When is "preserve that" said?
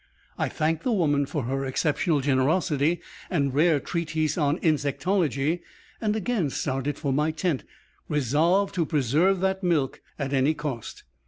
8.87-9.61